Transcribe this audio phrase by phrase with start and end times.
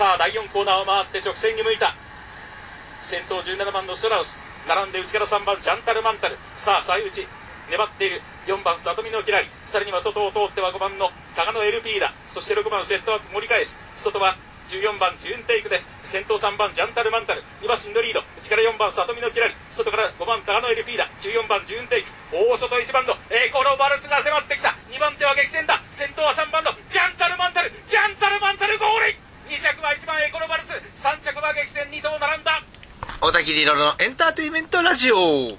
[0.00, 1.92] さあ第4コーナーを回って直線に向いた。
[3.04, 4.40] 先頭17番のショラウス。
[4.64, 6.40] 並んで内から3番ジャンタルマンタル。
[6.56, 7.28] さあ最内
[7.68, 8.24] 粘っている。
[8.48, 9.48] 4番里見のキラリ。
[9.68, 12.16] さらには外を通っては5番の加賀の LP だ。
[12.32, 13.76] そして6番セットアップ盛り返す。
[13.92, 14.40] 外は
[14.72, 15.92] 14番ジューンテイクです。
[16.00, 17.44] 先頭3番ジャンタルマンタル。
[17.60, 18.24] 2馬身のリード。
[18.40, 19.54] 内から4番里見のキラリ。
[19.68, 21.12] 外から5番加賀の LP だ。
[21.20, 22.08] 14番ジューンテイク。
[22.32, 24.72] 大外1番の栄光のバルスが迫ってきた。
[24.88, 25.76] 2番手は激戦だ。
[25.92, 27.68] 先頭は3番のジャンタルマンタル。
[27.84, 29.20] ジャンタルマンタルゴール
[29.50, 32.62] 2着は1番エコロバルス3着は激戦2頭並んだ？
[33.20, 35.58] 小田切ロロのエンターテインメントラジオ。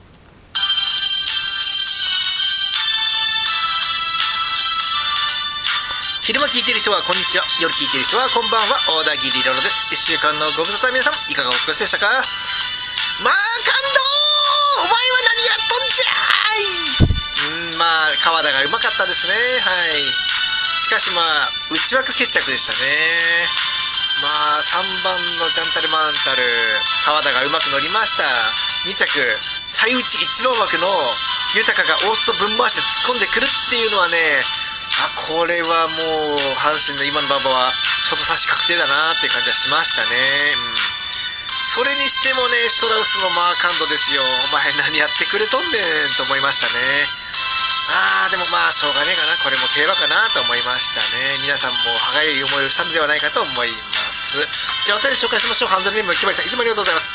[6.23, 7.43] 昼間聞いてる人はこんにちは。
[7.59, 8.79] 夜聞いてる人はこんばんは。
[8.87, 10.15] 小田切ロロです。
[10.15, 12.07] 1週間のご無沙汰皆さんいかがお過ごしでしたか？
[12.07, 13.99] まあ感動。
[14.87, 14.95] お前は
[15.27, 17.75] 何やっとんじゃい。
[17.75, 19.33] うんまあ川田がうまかったですね。
[19.59, 20.07] はい。
[20.79, 22.79] しかしまあ内枠決着でしたね。
[24.23, 26.45] まあ3番のジャンタルマンタル
[27.01, 28.23] 川田がうまく乗りました。
[28.85, 29.09] 2着
[29.65, 30.85] 最内一番枠の
[31.57, 34.45] 豊が大外ぶん回して突っ込んでくるっていうのはね
[35.01, 37.73] あこれはもう阪神の今の馬場は
[38.05, 40.77] 外差し確定だなっていう感じはしましたね、うん、
[41.73, 44.21] それにしてもねシトラウスのマーカンドですよ。
[44.21, 45.81] お前何やってくれとんね
[46.13, 47.09] んと思いましたね。
[47.89, 49.35] あーでもまあしょうがねえかな。
[49.41, 51.41] これも競馬かなと思いましたね。
[51.41, 54.10] 皆さんも歯がゆい思いをしたのではないかと思います。
[54.31, 55.69] じゃあお便り紹介しましょう。
[55.69, 57.07] ハンドルネームきばりさんいつもありがとうございます。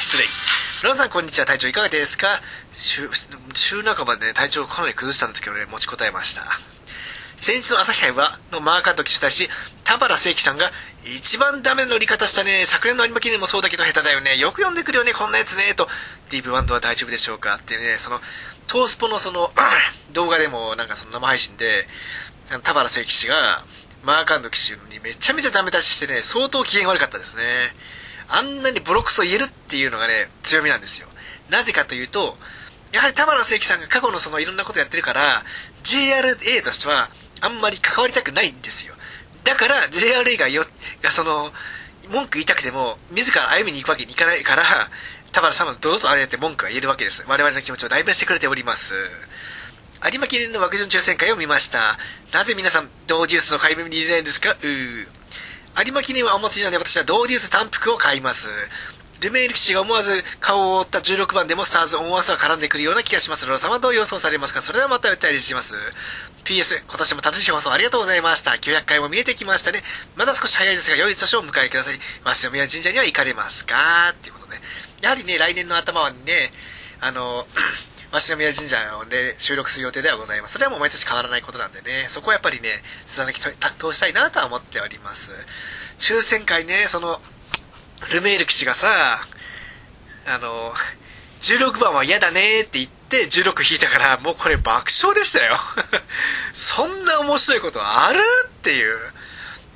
[0.00, 0.24] 失礼。
[0.82, 1.46] ロンさんこんにちは。
[1.46, 2.40] 体調いかがですか？
[2.72, 3.08] 週
[3.54, 6.42] 週半ばでね体調をかなり崩したんですけどね持ちこたえました。
[7.36, 9.48] 先日の朝日杯はのマーカーと記者対し
[9.84, 10.72] 田原聖樹さんが
[11.04, 15.86] 一番ダメな乗り方したね昨年の有馬記念もそうだけど下手だよねよく読んでくるよねこんなやつねと。
[16.30, 17.54] ディープワンドは大丈夫でしょうか？
[17.54, 18.20] っていうねその
[18.66, 19.52] トースポのその
[20.12, 21.86] 動画でもなんかその生配信で
[22.64, 23.64] 田原聖樹氏が
[24.02, 27.42] マーカンド騎手にめちゃめちゃダメ出ししてね相当機嫌悪かったですね。
[28.28, 31.08] あんなにボロクソ言えるっていうのがね強みなんですよ。
[31.50, 32.36] なぜかというと
[32.92, 35.44] やはり田原聖樹さんが過去のそのいろんなことやってるから
[35.84, 37.10] JRA としては
[37.40, 38.94] あんまり関わりたくないんですよ。
[39.44, 40.64] だから JRA がよ
[41.02, 41.52] がその
[42.08, 44.90] 文句言いたくても自ら歩みに行くわけにいかないから
[45.32, 47.24] 田原さんはどうぞあれやって文句が言えるわけです。
[47.28, 48.94] 我々の気持ちを代弁してくれております。
[50.02, 51.98] 有馬記念の枠順抽選会を見ました。
[52.32, 54.52] なぜ皆さんドーデュースの買い目に入れないんですか？
[54.52, 55.06] うー。
[55.86, 58.48] 有馬記念はお祭りなので私はドーデュース単服を買います。
[59.20, 63.44] ルメール騎士が思わず顔を覆った16番でもスターズ思わずは絡んでくるような気がします。
[63.44, 64.62] ロロ様どう予想されますか？
[64.62, 65.74] それではまたお便りします。
[66.44, 68.52] PS 今年も楽しい放送ありがとうございました。
[68.52, 69.82] 900回も見えてきましたね。
[70.16, 73.74] まだ少し早いですが良い年をお迎えください鷲宮神社には行かれますか？
[74.12, 74.56] っていうことで。
[75.02, 76.16] やはりね来年の頭はね
[77.02, 77.46] あの
[78.12, 78.76] 鷲宮神社
[79.08, 80.54] で収録する予定ではございます。
[80.54, 82.06] それはもう毎年変わらないことなんでね。
[82.08, 83.48] そこはやっぱりね貫き通
[83.92, 85.30] したいなとは思っております。
[85.98, 87.20] 抽選会ねその
[88.12, 88.88] ルメール騎士がさ
[90.26, 90.72] あの
[91.40, 95.56] 16番は嫌だねって言って16引いたからもうこれ爆笑でしたよ。
[96.52, 98.98] そんな面白いことあるっていう。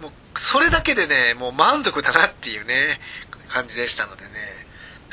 [0.01, 3.01] もうそれだけでねもう満足だなっていうね
[3.49, 4.31] 感じでしたのでね。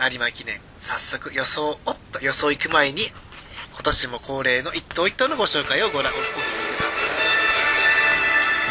[0.09, 3.01] 有馬記念早速予想おっと予想行く前に
[3.73, 6.35] 今年も恒例の一頭一頭のご紹介をご覧お聞きく
[6.83, 6.97] ださ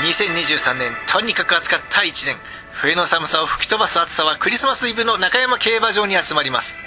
[0.04, 0.74] い。
[0.74, 2.36] 2023年とにかく暑かった1年。
[2.72, 6.78] 冬の寒さを吹き飛ばす暑さはクリスマスイブの中山競馬場に集まります。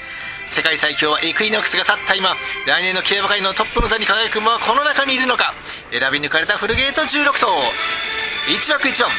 [0.47, 5.53] 世界最強はエクイノックスが去った今来年の競馬界のトップの座に輝く馬はこの中にいるのか。
[5.91, 7.47] 選び抜かれたフルゲート16頭。
[8.47, 9.11] 1枠1番。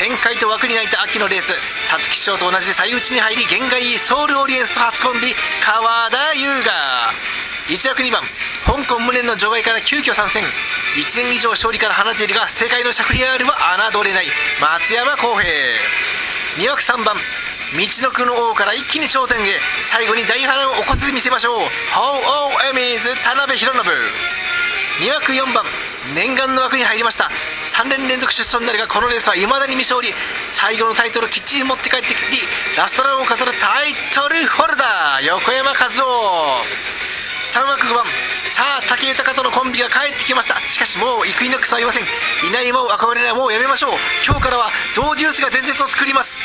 [0.00, 1.52] 展開と枠に泣いた秋のレース。
[1.84, 7.12] 皐月賞と同じ最内に入り弦がいいソウルオリエンスと初コンビ川田優雅。
[7.68, 8.22] 1枠2番。
[8.64, 10.42] 香港無念の除外から急遽参戦。
[10.96, 13.52] 1年以上勝利から離れているが世界のシャフリヤールは
[13.92, 14.26] 侮れない。
[14.58, 15.52] 松山浩平。
[16.56, 17.16] 2枠3番。
[17.16, 17.22] 道
[17.76, 19.60] の区の王から一気に頂点へ。
[19.82, 21.58] 最後に大波乱を起こせてみせましょう。
[21.58, 23.92] How O エミーズ田辺宏信。
[25.06, 25.66] 2枠4番。
[26.14, 27.30] 念願の枠に入りました。
[27.80, 30.12] 3連連続出走になるがこのレースは未だに未勝利
[30.52, 32.44] 最後のタイトルをきっちり持って帰ってきり
[32.76, 35.24] ラストランを飾るタイトルホルダー。
[35.24, 35.96] 横山和夫。
[37.48, 38.04] 3枠5番
[38.44, 40.60] さあ武豊とのコンビが帰ってきました。
[40.68, 42.04] しかしもうイクイノックスはいません。
[42.04, 43.96] いないもう憧れないもうやめましょう。
[44.28, 46.44] 今日からはドーデュースが伝説を作ります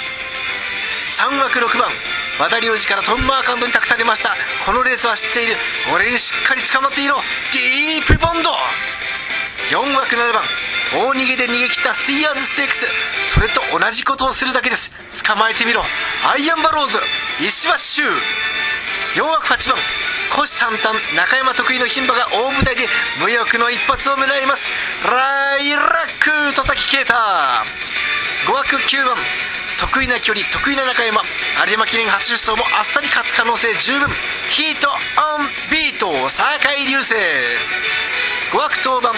[1.20, 1.92] 3枠6番。
[2.40, 4.32] 和田隆二からトンマーカンドに託されました
[4.66, 5.58] このレースは知っている。
[5.94, 7.20] 俺にしっかり捕まっていろ。
[7.52, 8.56] ディープボンド。
[9.68, 10.42] 4枠7番。
[10.96, 12.88] 大逃げで逃げ切ったスティーヤーズステークス。
[13.34, 14.94] それと同じことをするだけです。
[15.26, 15.84] 捕まえてみろ。
[16.24, 17.00] アイアンバローズ。
[17.42, 18.04] 石橋修
[19.16, 19.80] 4枠8番。
[20.34, 22.88] 虎視眈々中山得意の牝馬が大舞台で
[23.20, 24.72] 無欲の一発を狙います。
[25.04, 27.14] ライラック戸崎啓太。
[28.48, 29.18] 5枠9番。
[29.78, 31.22] 得意な距離得意な中山。
[31.68, 34.08] 有馬記念初出走もあっさり勝つ可能性十分。
[34.50, 34.94] ヒートオ
[35.44, 37.16] ンビート酒井流星
[38.54, 39.14] 5枠当番。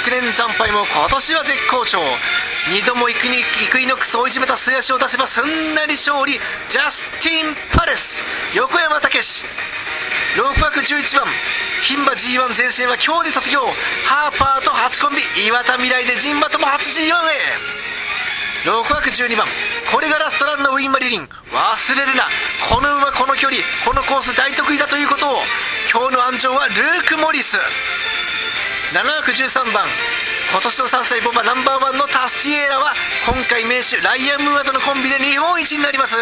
[0.00, 2.00] 昨年惨敗も今年は絶好調。
[2.72, 6.40] 2度もイクイイクイノックスを追いじめた末足を出せばすんなり勝利。
[6.72, 8.24] ジャスティン・パレス。
[8.56, 9.44] 横山武史。
[10.40, 11.28] 6枠11番
[11.84, 13.60] 牝馬 G1 前線は今日で卒業。
[14.08, 17.12] ハーパーと初コンビ岩田未来で陣馬とも初 G1 へ
[18.64, 19.46] 6枠12番
[19.92, 21.28] これがラストランのウィンマリリン。
[21.52, 22.24] 忘れるな。
[22.72, 25.44] この馬この距離このコース大得意だということを
[25.92, 27.58] 今日の安城はルーク・モリス。
[28.92, 29.86] 713番。
[30.50, 32.92] 今年の3歳ボバナンバーワンのタスティエーラは
[33.24, 36.16] 今回名手ライアン・ムーアとのコンビで日本一になります。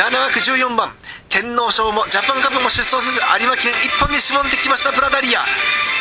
[0.00, 0.88] 7枠14番。
[1.28, 5.44] 天皇賞もジャパンカップも出走せず有馬記念一本に絞ってきましたプラダリア。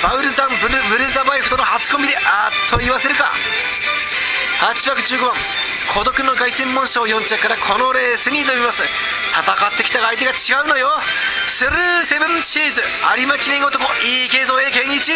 [0.01, 3.27] バウルザンブルブルザバイフとの初コンビであっと言わせるか。
[4.63, 5.35] 8枠15番。
[5.93, 8.83] 孤独の凱旋門賞4着からこのレースに挑みます。
[9.37, 10.89] 戦ってきた相手が違うのよ。
[11.47, 12.81] スルーセブンシーズ。
[13.17, 13.83] 有馬記念男
[14.29, 15.11] 池添健一。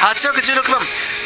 [0.00, 0.80] 8枠16番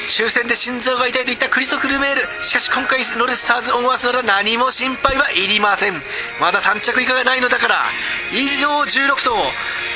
[0.08, 2.42] 抽選で心臓が痛いといったクリストフルメール。
[2.42, 6.02] しかし今回ロレスターズオンワースなら何も心配はいりません。
[6.40, 7.84] まだ3着以下がないのだから。
[8.32, 9.36] 以上16頭。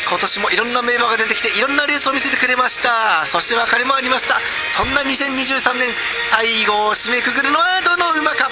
[0.08, 3.26] 今年もいろんな名馬が出てきていろんなレースを見せてくれました。
[3.26, 4.38] そして別れもありました。
[4.70, 5.88] そんな2023年
[6.31, 8.49] 最後を締めくくるのはどの馬か。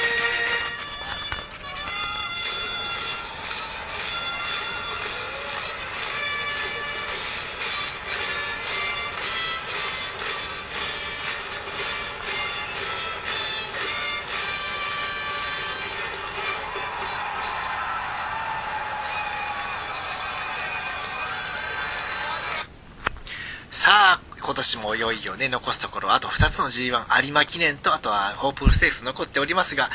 [24.75, 26.13] 年もいよいよね残すところ。
[26.13, 29.91] あと2つの G1 有馬記念とあとはホープフルステークス残っておりますが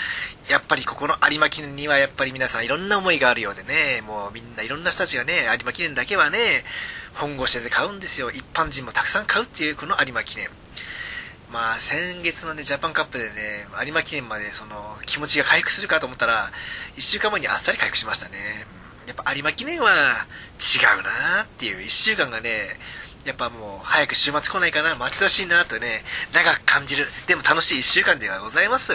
[0.50, 6.64] やっぱりここの有馬記念にはやっぱり皆さんいろんな思いがあるようでねもうみんないろんな人たちがね有馬記念だけはね
[7.14, 8.30] 本腰で買うんですよ。
[8.30, 10.48] 一般人もたくさん買うっていうこの有馬記念。
[11.52, 16.52] まあ先月のねジャパンカップでね有馬記念までその気持ちが回復するかと思ったら
[16.96, 18.66] 1週間前にあっさり回復しましたね。
[19.08, 19.90] やっぱ有馬記念は
[20.60, 22.78] 違うなっていう1週間がね
[23.26, 24.96] やっぱもう早く週末来ないかな。
[24.96, 27.08] 待ち遠しいなとね長く感じる。
[27.28, 28.94] でも楽しい1週間ではございます。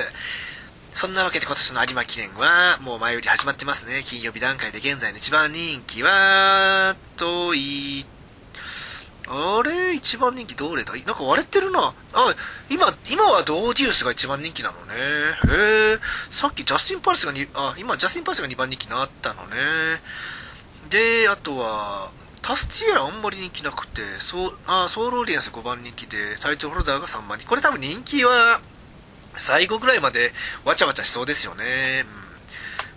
[0.92, 4.02] そんなわけで今年の有馬記念はもう前より始まってますね。
[4.04, 8.06] 金曜日段階で現在の一番人気はとい
[9.26, 9.94] あれ？
[9.94, 10.92] 一番人気どれだ？
[10.92, 11.94] なんか割れてるな。
[12.12, 12.34] あ
[12.70, 14.94] 今今はドーデュースが一番人気なのね。
[14.94, 15.98] へえ
[16.30, 19.56] さっきジャスティン・パレスがにあ今ジャスティン・パレスが2番人気になったのね。
[20.90, 22.10] であとは
[22.44, 27.48] タスティエラあんまり人気なくて、ソあソールオリエンス5番人気で、タイトルホルダーが3番人気。
[27.48, 28.60] これ多分人気は
[29.34, 30.30] 最後ぐらいまで
[30.62, 32.04] わちゃわちゃしそうですよね。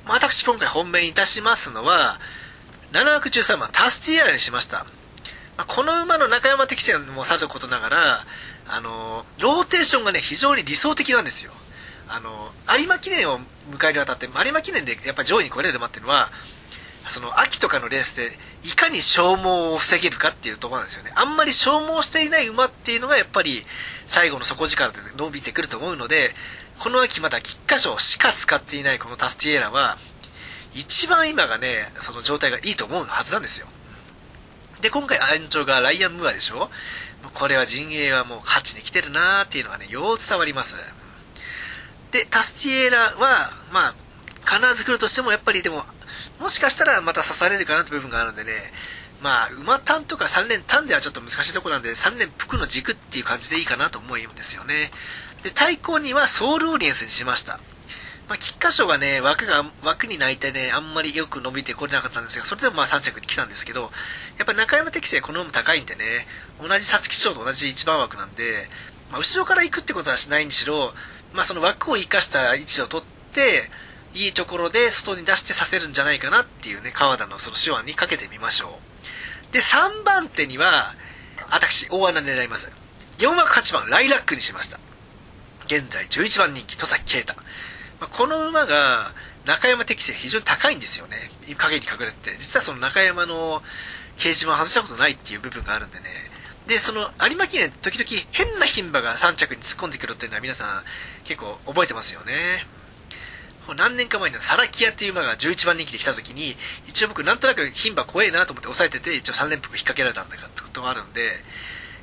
[0.03, 2.19] うん、ま私今回本命いたしますのは、
[2.91, 4.85] 7枠13番タスティエラにしました。
[5.55, 8.25] まあ、この馬の中山適性もさることながら、
[8.67, 11.53] あの、ローテーションがね、非常に理想的なんですよ。
[12.09, 13.39] あの、有馬記念を
[13.71, 16.31] 迎えるにあたって、有馬記念でやっぱ上位に来れる馬っていうのは、
[17.09, 21.11] その秋とかのレースでいかに消耗を防げるかっていうところなんですよね。
[21.15, 23.63] あんまり消耗していない馬っていうのがやっぱり
[24.05, 26.35] 最後の底力で伸びてくると思うので、
[26.79, 29.97] この秋まだ菊花賞しか使っていないこのタスティエーラは、
[30.73, 33.67] 一番今がね、その状態がいいと思うはずなんですよ。
[34.81, 36.69] で、今回安長がライアン・ムーアでしょ？
[37.33, 40.77] これは陣営はもう勝ちに来てるなーっていうのがね、よう伝わります。
[42.11, 43.93] で、タスティエーラは、まあ、
[44.45, 45.83] 必ず来るとしても、やっぱりでも、
[46.39, 48.51] もしかしたらまた刺されるかなって部分があるんでね、
[49.21, 54.91] まあ、馬単とか3連単ではちょっと難しいとこなんで、3連服の軸っていう感じでいいかなと思うんですよね。
[55.43, 57.59] で、対抗にはソウルオーリエンスにしました。
[58.29, 63.89] まあ、菊花賞がね、枠が、枠に泣いてね、あんまりよく伸びてこれなかったんですが、それでもまあ3着に来たんですけど、
[64.37, 66.27] やっぱ中山適正この馬高いんでね、
[66.61, 68.67] 同じ皐月賞と同じ一番枠なんで、
[69.11, 70.93] まあ、後ろから行くってことはしないにしろ、
[71.33, 73.69] まあ、その枠を生かした位置を取って、
[74.13, 78.79] いいところで外に出してさせるんじゃないかなっていうね、川田のその手腕にかけてみましょ
[79.49, 79.53] う。
[79.53, 80.95] で、3番手には、
[81.49, 82.71] 私、大穴狙います。
[83.19, 84.79] 4枠8番、ライラックにしました。
[85.65, 87.35] 現在11番人気、戸崎啓太。
[87.99, 89.11] まあ、この馬が、
[89.45, 91.31] 中山適性非常に高いんですよね。
[91.57, 92.37] 影に隠れてて。
[92.37, 93.61] 実はその中山の
[94.17, 96.05] 掲示板を外したことないっていう部分があるんでね。
[96.67, 100.83] で、その有馬記念、時々変な牝馬が3着に突っ込んでくるっていうのは皆さん
[101.23, 102.67] 結構覚えてますよね。
[103.75, 106.55] 何年か前にサラキアっていう馬が11番人気で来た時に、
[106.87, 111.31] 一応僕なんとなく牝馬怖えなと思って抑えてて、一応3連服引っ掛けられたんだかってことがあるんで、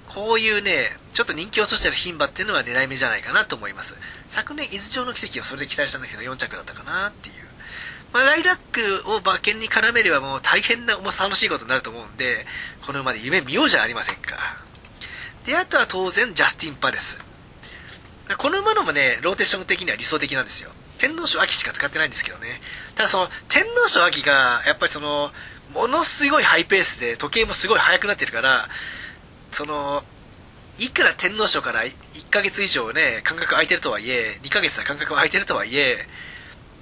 [0.08, 3.94] こういうね、ちょっと人気を落としてる牝馬っていうのは狙い目じゃないかなと思います。
[4.30, 7.34] 昨年、伊豆城の奇跡をそれで期待したんだけど、4着だったかなっていう。
[8.12, 12.46] まあ、ライラックを馬券に絡めればもう大変な、もう楽しいことになると思うんで、
[12.86, 14.56] この馬で夢見ようじゃありませんか。
[15.44, 17.18] で、あとは当然、ジャスティン・パレス。
[18.38, 20.70] この馬のもね、ローテーション的には理想的なんですよ。
[20.98, 22.60] 天皇賞秋しか使ってないんですけどね。
[22.94, 25.32] ただその、天皇賞秋が、やっぱりその、
[25.72, 28.68] ものすごいハイペースで、時計もすごい速くなってるから、
[29.52, 30.04] その、
[30.78, 31.94] いくら天皇賞から1
[32.30, 36.06] ヶ月以上ね、間隔空いてるとはいえ、2ヶ月は間隔空いてるとはいえ、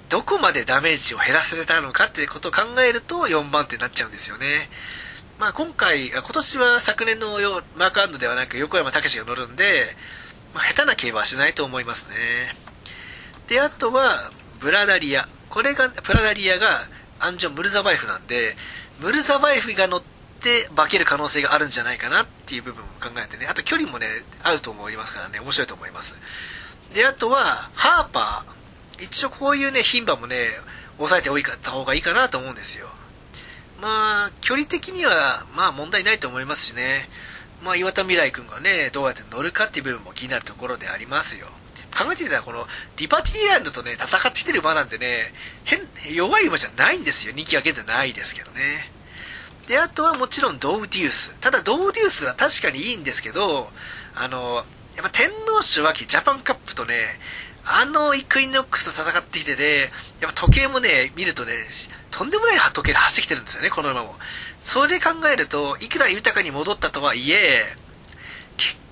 [0.09, 4.69] どこまでダメージを減らせたのかってことを考えると4番手になっちゃうんですよね。
[5.39, 7.39] まあ今回、今年は昨年の
[7.75, 9.95] マークアンドではなく横山武史が乗るんで、
[10.53, 12.55] まあ、下手な競馬はしないと思いますね。
[13.47, 15.27] で、あとは、ブラダリア。
[15.49, 16.87] これが、プラダリアが
[17.19, 18.55] アンジョン・ムルザバイフなんで、
[18.99, 20.03] ムルザバイフが乗っ
[20.39, 24.07] て化ける可能性があるんじゃないかなっていう部分も考えてね、あと距離もね、
[24.43, 26.17] あると思いますからね、面白いと思います。
[26.93, 29.03] で、あとは、ハーパー。
[29.03, 30.51] 一応こういうね、牝馬もね、
[30.97, 32.87] 抑えておいた方がいいかなと思うんですよ。
[33.81, 37.09] まあ、距離的には、まあ問題ないと思いますしね。
[37.63, 41.47] まあ、岩田未来君がね、どうやって乗るかっていう部分も気になるところでありますよ。
[41.93, 45.33] 考えてみたら、この、リバティランドとね、戦ってきてる馬なんでね、
[45.63, 45.81] 変、
[46.13, 47.33] 弱い馬じゃないんですよ。
[47.35, 48.91] 人気は現在ないですけどね。
[49.67, 51.35] で、あとはもちろんドウデュース。
[51.39, 53.71] ただ、ドウデュースは確かにいいんですけど、
[54.15, 57.19] あの、やっぱ天皇賞秋ジャパンカップとね、
[57.65, 61.53] あのイクイノックスと戦ってきてて、やっぱ時計もね、見るとね、
[62.11, 64.15] とんでもない時計で走ってきてるんですよね、この馬も。
[64.63, 67.75] それで考えると、いくら豊かに戻ったとはいえ、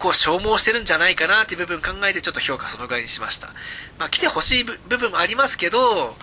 [0.01, 3.47] 構消耗してるんじゃないかなっていう部分考えてちょっと評価そのぐらいにしました。
[3.99, 6.15] まあ来てほしい部分もありますけど、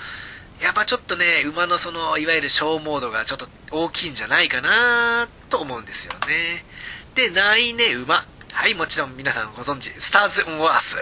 [0.60, 6.64] やっぱちょっとね、馬のその、いわゆる消耗度がちょっと大きいんじゃないかなと思うんですよね。
[7.14, 8.26] で、ないね、馬。
[8.52, 10.96] はい、もちろん皆さんご存知、スターズ・オン・ワース。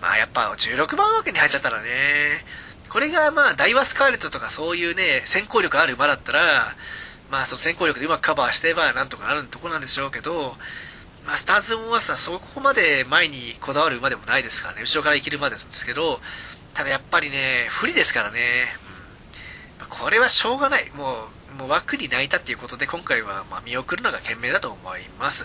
[0.00, 2.44] まあやっぱ16番枠に入っちゃったらね、
[2.88, 6.74] これがまあダイワスカーレットとかそういうね、先行力ある馬だったら、
[7.30, 10.56] まあその先行力でうまくカバーしてればなんとかなるとこなんでしょうけど、
[11.28, 16.20] まあスターズ・オン・ワースはそこまで前にこだわる馬でもないですからね、後ろから行ける馬ですけど、
[16.72, 18.40] ただやっぱりね、不利ですからね、
[19.78, 20.90] うん、これはしょうがない。
[20.96, 25.44] もう、もう枠に泣いたっていうことで今回はま見送るのが賢明だと思います。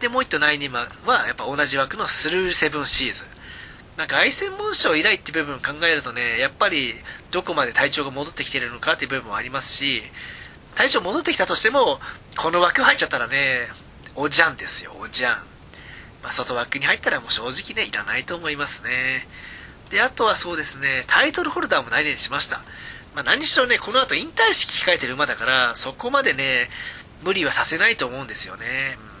[0.00, 3.26] で、もう一頭ナイニマはやっぱ同じ枠のスルーセブンシーズン。
[3.96, 6.92] なんか、愛専門賞以来って部分を考えるとね、やっぱり、
[7.30, 10.02] どこまで体調が戻ってきてるのかっていう部分もありますし、
[10.74, 12.00] 体調戻ってきたとしても、
[12.36, 13.68] この枠入っちゃったらね、
[14.14, 15.36] おじゃんですよ、おじゃん。
[16.22, 19.26] まあ、外枠に入ったらもう正直ね、いらないと思いますね。
[19.90, 22.62] で、あとはそうですね、タイトルホルダーも内定にしました。
[23.14, 26.70] まあ、何しろね、この後引退式控えてる馬だから、そこまでね、
[27.22, 28.98] 無理はさせないと思うんですよね。
[29.08, 29.14] うん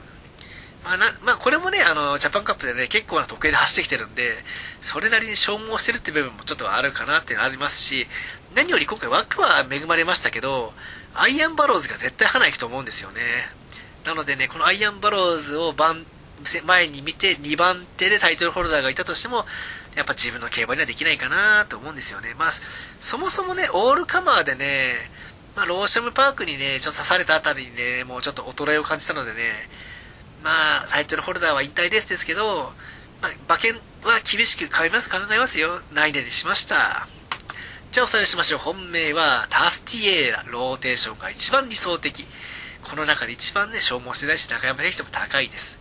[0.84, 4.36] まあな、まあ、これもね、あの、ジャパンカップでね、結構な時計で走ってきてるんで、
[4.82, 8.06] それなりに消耗してるって部分もちょっとあるかなっていうのありますし、
[8.54, 10.74] 何より今回枠は恵まれましたけど、
[11.14, 13.20] アイアンバローズが絶対花行くと思うんですよね。
[14.04, 16.04] なのでね、このアイアンバローズを番、
[16.66, 19.46] 前に見て2番手でタイトルホルダーがいたとしても、
[19.94, 22.34] やっぱ自分の競馬にはできないかなと思うんですよね。
[22.38, 22.50] まあ、
[23.00, 24.94] そもそもね、オールカマーでね、
[25.56, 29.68] まあ、ローシャムパークにね、ちょっと差されたあたりにね、もうちょっと衰えを感じたのでね、
[30.42, 32.72] まあ、タイトルホルダーは引退ですですけど、
[33.22, 35.80] まあ、馬券は厳しく買います、考えますよ。
[35.92, 37.08] 内年にしました。
[37.92, 38.58] じゃあおさらいしましょう。
[38.58, 42.26] 本命は、タスティエーラ、ローテーションが一番理想的。
[42.84, 45.78] この中で一番ね、消耗してないし、中山適性も高いです。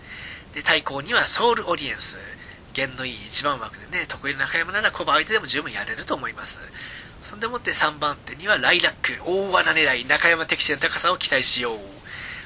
[0.54, 2.18] で、対抗にはソウルオリエンス。
[2.74, 6.60] ゲンのいい一番枠でね、得意な中山なら古馬相手でも十分やれると思います。
[7.24, 11.78] そんでもって3番手にはライラック、大穴狙い、中山適正の高さを期待しよう。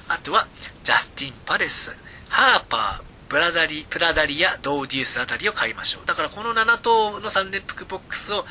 [0.09, 0.47] あとは、
[0.83, 1.95] ジャスティン・パレス、
[2.29, 6.05] ハーパー、ブラダリ、プラダリア、ドーデュースあたりを買いましょう。
[6.05, 8.45] だからこの7頭の3連複ボックスを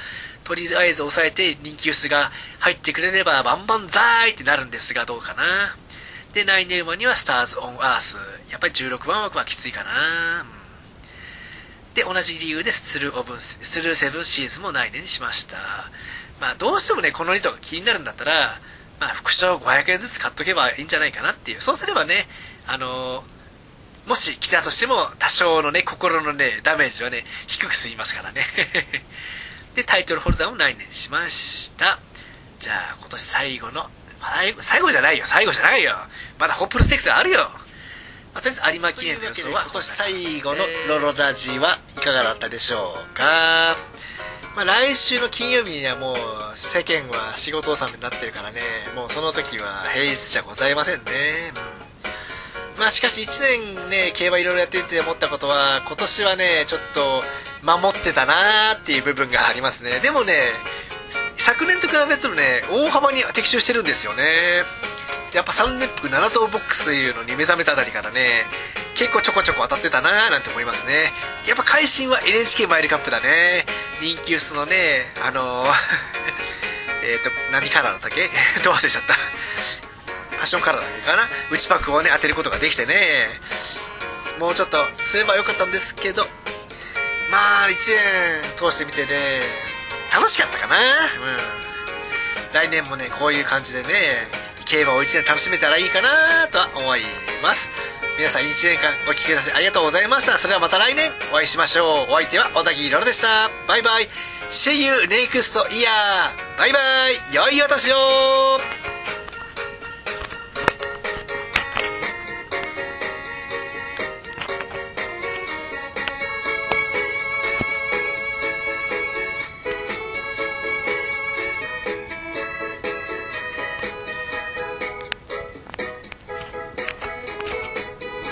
[0.44, 5.76] とりあえず抑えて人気薄が入ってくれればバンバンザーイってなるんですがどうかな。
[6.36, 8.18] で、内年馬にはスターズ・オン・アース。
[8.50, 9.90] やっぱり16番枠はきついかな。
[10.42, 10.56] うん
[11.94, 15.56] で、同じ理由でスルーオブ、スルーセブンシーズンも内年にしました。
[16.38, 18.60] まあどうしてもね、この2頭が気になるんだったら、
[19.00, 21.60] まあ副賞500円ずつ買っとけばいいんじゃないかなっていう。
[21.62, 22.26] そうすればね、
[22.66, 23.36] あのー
[24.06, 28.46] もし来たとしても、多少のね、心のね、ダメージはね、低く済みますからね。
[29.74, 31.98] で、タイトルホルダーも来年にしました。
[32.60, 33.90] じゃあ、今年最後の、
[34.60, 35.96] 最後じゃないよ、最後じゃないよ。
[36.38, 37.48] まだホップルステークスあるよ。
[38.34, 43.76] まあ、とりあえず有馬記念の予想は、今年最後のロロラジはいかがだったでしょうか。
[44.54, 46.16] まあ、来週の金曜日にはもう
[46.54, 48.60] 世間は仕事納めになってるからね、
[48.94, 51.52] もうその時は平日じゃございませんね。
[51.80, 51.86] うん
[52.78, 57.22] まあしかし1年ね競馬いろいろやってて思ったことは今年はねちょっと
[57.64, 60.34] 守ってたなーっていう部分がありますねでもね
[61.36, 64.22] 昨年と比べてもね大幅に的中してるんですよね
[65.36, 68.44] やっぱ3連複7等ボックスというのに目覚めたあたりからね
[68.96, 71.12] 結構ちょこちょこ当たってたなーなんて思いますね。
[71.46, 73.66] やっぱ会心は NHK マイルカップだね。
[74.00, 75.72] 人気薄のねあのー
[77.04, 78.30] えっと何カラーだったっけ？
[78.64, 79.14] どう忘れちゃった。
[80.38, 81.28] パッションカラーだけかな？
[81.50, 83.28] 内パックをね当てることができてね。
[84.38, 86.26] もうちょっとすればよかったんですけど
[87.30, 89.42] まあ1年通してみてね
[90.14, 90.78] 楽しかったかな。
[90.78, 90.86] うん。
[92.54, 94.26] 来年もねこういう感じでね
[94.66, 97.00] 競馬を1年楽しめたらいいかなとは思い
[97.42, 97.70] ます。
[98.18, 100.38] 皆さん1年間お聴きくださいありがとうございました。
[100.38, 102.10] それではまた来年お会いしましょう。
[102.10, 103.50] お相手は小田切ロロでした。
[103.68, 104.08] バイバイ。
[104.50, 105.86] See you next year
[106.58, 106.78] バイバ
[107.10, 107.34] イ。
[107.34, 108.85] 良いお年を。